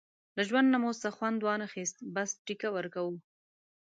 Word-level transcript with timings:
له 0.37 0.41
ژوند 0.47 0.67
نه 0.73 0.77
مو 0.81 0.91
څه 1.01 1.07
وخوند 1.11 1.39
وانخیست، 1.47 1.97
بس 2.15 2.29
دیکه 2.45 2.67
ورکوو. 2.75 3.13